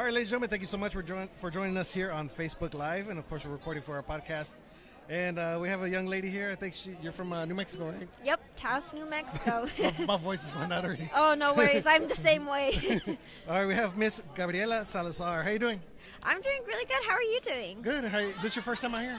[0.00, 2.10] All right, ladies and gentlemen, thank you so much for, join, for joining us here
[2.10, 3.10] on Facebook Live.
[3.10, 4.54] And of course, we're recording for our podcast.
[5.10, 6.48] And uh, we have a young lady here.
[6.48, 8.08] I think she, you're from uh, New Mexico, right?
[8.24, 9.66] Yep, Taos, New Mexico.
[9.78, 11.10] my, my voice is going out already.
[11.14, 11.84] oh, no worries.
[11.84, 13.02] I'm the same way.
[13.46, 15.42] All right, we have Miss Gabriela Salazar.
[15.42, 15.82] How you doing?
[16.22, 17.06] I'm doing really good.
[17.06, 17.82] How are you doing?
[17.82, 18.04] Good.
[18.04, 19.18] How, this your first time out here?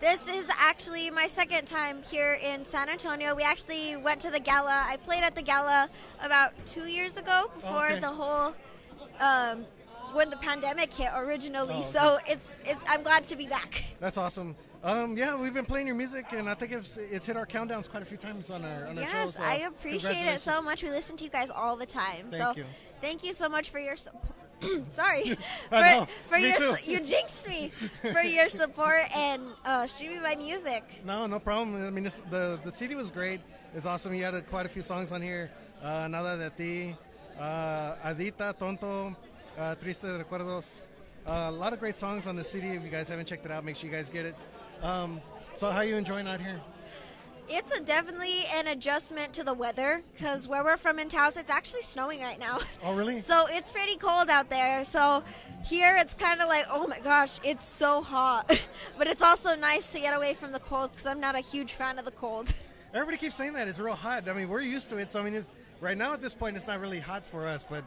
[0.00, 3.36] This is actually my second time here in San Antonio.
[3.36, 4.86] We actually went to the gala.
[4.88, 5.88] I played at the gala
[6.20, 8.00] about two years ago before Okay.
[8.00, 8.54] the whole
[9.20, 9.66] um,
[10.16, 11.76] when the pandemic hit originally.
[11.78, 12.82] Oh, so it's it's.
[12.88, 13.84] I'm glad to be back.
[14.00, 14.56] That's awesome.
[14.82, 17.90] Um, yeah, we've been playing your music, and I think it's, it's hit our countdowns
[17.90, 20.82] quite a few times on our on our Yes, so I appreciate it so much.
[20.82, 22.30] We listen to you guys all the time.
[22.30, 22.64] Thank so you.
[23.00, 24.34] thank you so much for your support.
[24.90, 25.36] Sorry,
[25.70, 26.76] for, for your too.
[26.84, 27.72] you jinxed me
[28.12, 30.82] for your support and uh, streaming my music.
[31.04, 31.84] No, no problem.
[31.84, 33.40] I mean, this, the the CD was great.
[33.74, 34.14] It's awesome.
[34.14, 35.50] You had uh, quite a few songs on here.
[35.82, 36.96] Uh, Nada de ti,
[37.38, 39.14] uh, Adita, Tonto,
[39.58, 40.86] uh, Triste Recuerdos.
[41.26, 42.68] Uh, a lot of great songs on the CD.
[42.68, 44.36] If you guys haven't checked it out, make sure you guys get it.
[44.82, 45.20] Um,
[45.54, 46.60] so, how you enjoying out here?
[47.48, 51.50] It's a definitely an adjustment to the weather because where we're from in Taos, it's
[51.50, 52.58] actually snowing right now.
[52.82, 53.20] Oh, really?
[53.26, 54.84] So it's pretty cold out there.
[54.84, 55.22] So
[55.64, 58.60] here it's kind of like, oh my gosh, it's so hot.
[58.98, 61.72] but it's also nice to get away from the cold because I'm not a huge
[61.72, 62.52] fan of the cold.
[62.94, 64.28] Everybody keeps saying that it's real hot.
[64.28, 65.12] I mean, we're used to it.
[65.12, 65.46] So, I mean, it's,
[65.80, 67.64] right now at this point, it's not really hot for us.
[67.68, 67.84] But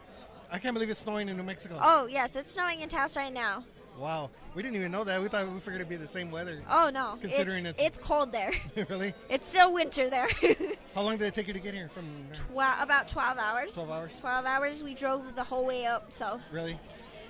[0.51, 1.79] I can't believe it's snowing in New Mexico.
[1.81, 3.63] Oh, yes, it's snowing in Taos right now.
[3.97, 5.21] Wow, we didn't even know that.
[5.21, 6.61] We thought we figured it'd be the same weather.
[6.69, 7.17] Oh, no.
[7.21, 8.51] Considering it's, it's- it's cold there.
[8.89, 9.13] really?
[9.29, 10.29] it's still winter there.
[10.95, 12.05] How long did it take you to get here from?
[12.53, 13.73] Well, about 12 hours.
[13.73, 14.15] 12 hours?
[14.19, 14.83] 12 hours.
[14.83, 16.39] We drove the whole way up, so.
[16.51, 16.79] Really?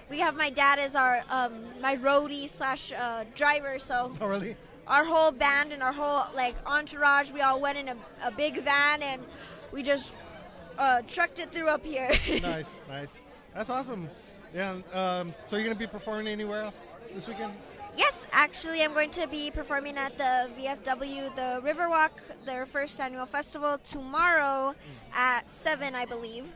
[0.09, 4.13] We have my dad as our, um, my roadie slash uh, driver, so.
[4.21, 4.55] Oh, really?
[4.87, 8.59] our whole band and our whole like entourage we all went in a, a big
[8.63, 9.21] van and
[9.71, 10.13] we just
[10.79, 12.09] uh, trucked it through up here
[12.41, 13.25] nice, nice.
[13.53, 14.09] That's awesome.
[14.55, 14.77] Yeah.
[14.93, 17.53] Um, so you're gonna be performing anywhere else this weekend?
[17.97, 22.11] yes actually i'm going to be performing at the vfw the riverwalk
[22.45, 24.75] their first annual festival tomorrow
[25.11, 26.53] at 7 i believe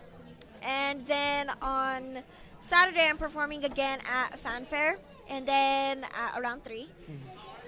[0.61, 2.19] and then on
[2.59, 6.87] saturday i'm performing again at fanfare and then at around 3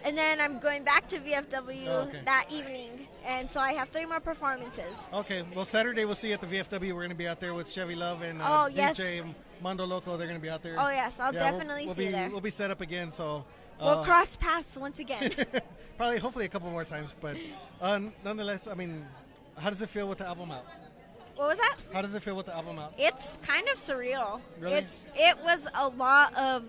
[0.05, 2.19] and then i'm going back to vfw Oh, okay.
[2.25, 5.43] that evening and so i have three more performances Okay.
[5.55, 6.93] Well, Saturday we'll see you at the VFW.
[6.93, 8.99] We're gonna be out there with Chevy Love and uh, Oh, yes.
[8.99, 9.23] DJ
[9.61, 10.17] Mondo Loco.
[10.17, 10.75] They're gonna be out there.
[10.77, 12.29] Oh, yes, I'll we'll- definitely we'll see be, you there.
[12.29, 13.11] We'll be set up again.
[13.11, 13.45] So.
[13.79, 15.31] We'll uh, cross paths once again.
[15.97, 17.13] probably, hopefully, a couple more times.
[17.19, 17.37] But
[17.81, 19.05] uh, nonetheless, I mean,
[19.57, 20.65] how does it feel with the album out?
[21.35, 21.75] what was that?
[21.93, 22.93] How does it feel with the album out?
[22.97, 24.41] It's kind of surreal.
[24.59, 24.75] Really?
[24.75, 26.63] It's it was a lot of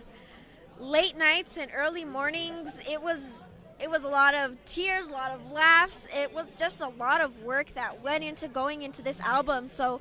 [0.78, 2.80] late nights and early mornings.
[2.88, 3.48] It was
[3.78, 6.08] it was a lot of tears, a lot of laughs.
[6.14, 9.68] It was just a lot of work that went into going into this album.
[9.68, 10.00] So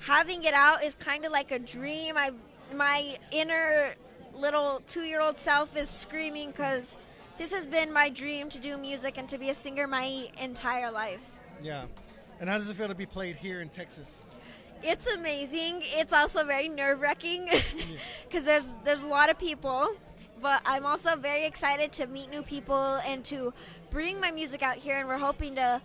[0.00, 2.16] having it out is kind of like a dream.
[2.16, 2.30] I
[2.74, 3.94] my inner
[4.34, 6.98] little 2-year-old self is screaming cuz
[7.38, 10.90] this has been my dream to do music and to be a singer my entire
[10.90, 11.32] life.
[11.62, 11.84] Yeah.
[12.40, 14.28] And how does it feel to be played here in Texas?
[14.82, 15.80] It's amazing.
[15.82, 17.48] It's also very nerve wracking
[18.24, 19.96] because there's there's a lot of people,
[20.40, 23.52] but I'm also very excited to meet new people and to
[23.90, 24.98] bring my music out here.
[24.98, 25.80] And we're hoping to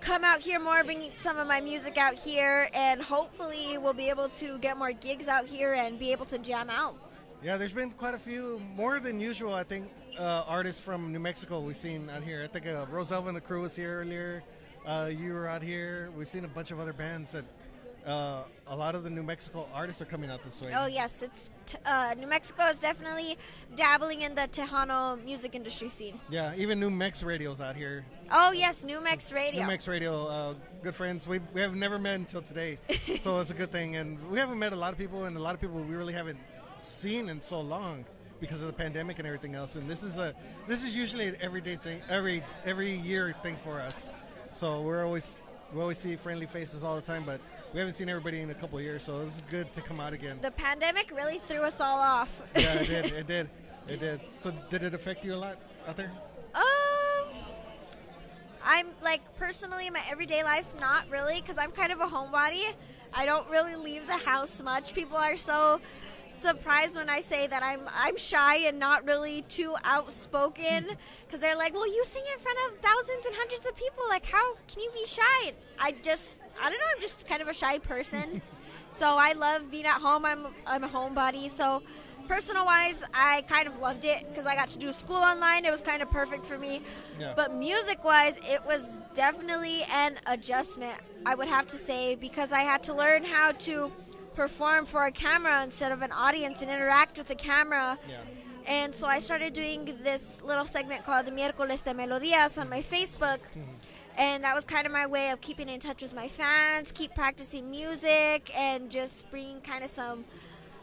[0.00, 4.08] come out here more, bring some of my music out here, and hopefully we'll be
[4.08, 6.96] able to get more gigs out here and be able to jam out.
[7.42, 11.18] Yeah, there's been quite a few, more than usual, I think, uh, artists from New
[11.18, 12.42] Mexico we've seen out here.
[12.42, 14.42] I think uh, Roselva and the crew was here earlier.
[14.86, 16.10] Uh, you were out here.
[16.16, 17.44] We've seen a bunch of other bands that
[18.06, 20.72] uh, a lot of the New Mexico artists are coming out this way.
[20.74, 23.36] Oh yes, it's t- uh, New Mexico is definitely
[23.74, 26.20] dabbling in the Tejano music industry scene.
[26.30, 28.04] Yeah, even New Mex Radio's out here.
[28.30, 29.62] Oh yes, New Mex Radio.
[29.62, 31.26] New Mex Radio, uh, good friends.
[31.26, 32.78] We, we have never met until today,
[33.20, 33.96] so it's a good thing.
[33.96, 36.14] And we haven't met a lot of people, and a lot of people we really
[36.14, 36.38] haven't
[36.80, 38.04] seen in so long
[38.40, 39.76] because of the pandemic and everything else.
[39.76, 40.34] And this is a
[40.68, 44.12] this is usually an everyday thing, every every year thing for us.
[44.52, 45.40] So we're always
[45.72, 47.40] we always see friendly faces all the time, but
[47.72, 49.02] we haven't seen everybody in a couple of years.
[49.02, 50.38] So it's good to come out again.
[50.42, 52.42] The pandemic really threw us all off.
[52.56, 53.12] yeah, it did.
[53.16, 53.50] It did.
[53.88, 54.20] It did.
[54.40, 56.10] So did it affect you a lot out there?
[56.54, 57.28] Um,
[58.64, 62.64] I'm like personally in my everyday life, not really, because I'm kind of a homebody.
[63.14, 64.92] I don't really leave the house much.
[64.92, 65.80] People are so
[66.32, 70.88] surprised when I say that I'm I'm shy and not really too outspoken,
[71.26, 74.04] because they're like, "Well, you sing in front of thousands and hundreds of people.
[74.08, 76.86] Like, how can you be shy?" I just, I don't know.
[76.94, 78.42] I'm just kind of a shy person.
[78.90, 80.24] so I love being at home.
[80.24, 81.50] I'm I'm a homebody.
[81.50, 81.82] So
[82.26, 85.64] personal wise, I kind of loved it because I got to do school online.
[85.64, 86.82] It was kind of perfect for me.
[87.18, 87.32] Yeah.
[87.36, 90.94] But music wise, it was definitely an adjustment,
[91.24, 93.92] I would have to say, because I had to learn how to
[94.34, 97.98] perform for a camera instead of an audience and interact with the camera.
[98.08, 98.16] Yeah.
[98.66, 103.40] And so I started doing this little segment called Miércoles de Melodías on my Facebook.
[103.56, 103.75] Mm-hmm.
[104.18, 107.14] And that was kind of my way of keeping in touch with my fans, keep
[107.14, 110.24] practicing music, and just bringing kind of some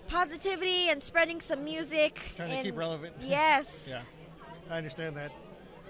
[0.07, 2.33] positivity and spreading some music.
[2.35, 3.15] Trying to keep relevant.
[3.21, 3.89] Yes.
[3.91, 4.01] Yeah,
[4.69, 5.31] I understand that.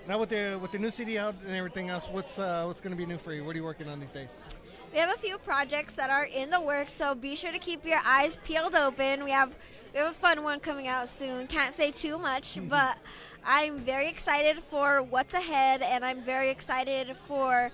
[0.07, 2.91] Now with the with the new CD out and everything else, what's uh, what's going
[2.91, 3.43] to be new for you?
[3.43, 4.37] What are you working on these days?
[4.91, 7.83] We have a few projects that are in the works, so be sure to keep
[7.85, 9.23] your eyes peeled open.
[9.23, 9.55] We have
[9.93, 11.47] we have a fun one coming out soon.
[11.47, 12.97] Can't say too much, but
[13.45, 17.71] I'm very excited for what's ahead, and I'm very excited for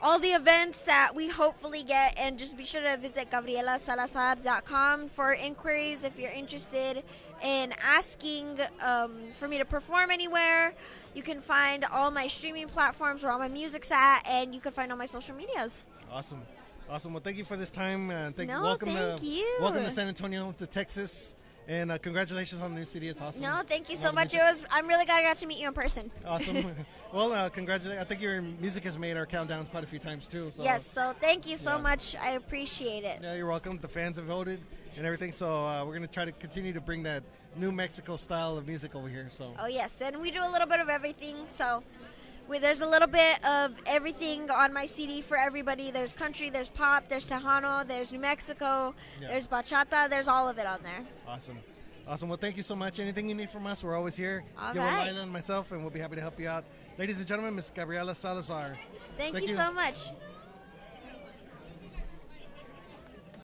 [0.00, 2.14] all the events that we hopefully get.
[2.16, 7.04] And just be sure to visit GabrielaSalazar.com for inquiries if you're interested
[7.42, 10.74] in asking um, for me to perform anywhere.
[11.14, 14.72] You can find all my streaming platforms where all my music's at, and you can
[14.72, 15.84] find all my social medias.
[16.12, 16.42] Awesome,
[16.90, 17.12] awesome.
[17.12, 18.10] Well, thank you for this time.
[18.10, 19.46] Uh, thank No, welcome thank to you.
[19.60, 21.34] welcome to San Antonio, to Texas,
[21.68, 23.08] and uh, congratulations on the new CD.
[23.08, 23.42] It's awesome.
[23.42, 24.32] No, thank you so much.
[24.32, 24.60] It was.
[24.70, 26.10] I'm really glad I got to meet you in person.
[26.26, 26.64] awesome.
[27.12, 28.00] well, uh, congratulations.
[28.00, 30.50] I think your music has made our countdown quite a few times too.
[30.54, 30.62] So.
[30.64, 30.84] Yes.
[30.86, 31.82] So thank you so Yeah.
[31.82, 32.16] much.
[32.16, 33.20] I appreciate it.
[33.22, 33.78] Yeah, you're welcome.
[33.78, 34.60] The fans have voted
[34.96, 37.22] and everything, so uh, we're gonna try to continue to bring that
[37.54, 39.28] New Mexico style of music over here.
[39.30, 39.52] So.
[39.60, 41.36] Oh yes, and we do a little bit of everything.
[41.48, 41.82] So
[42.48, 45.90] we, there's a little bit of everything on my CD for everybody.
[45.90, 49.28] There's country, there's pop, there's Tejano, there's New Mexico, Yeah.
[49.28, 51.04] there's bachata, there's all of it on there.
[51.26, 51.58] Awesome.
[52.06, 52.30] Awesome.
[52.30, 53.00] Well, thank you so much.
[53.00, 54.42] Anything you need from us, we're always here.
[54.58, 55.08] All Give right.
[55.10, 56.64] Lila and myself, and we'll be happy to help you out.
[56.96, 58.78] Ladies and gentlemen, Miss Gabriela Salazar.
[59.18, 59.56] Thank, Thank you, you.
[59.62, 60.08] so much.